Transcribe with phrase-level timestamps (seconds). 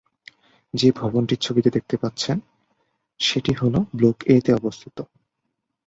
[0.73, 2.37] যে ভবনটি ছবিতে দেখতে পাচ্ছেন
[3.19, 4.97] সেটি হল ব্লক এ তে অবস্থিত।